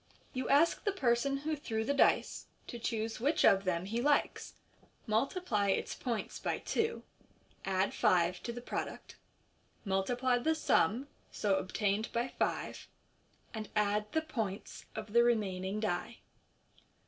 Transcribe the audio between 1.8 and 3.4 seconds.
the dice to choose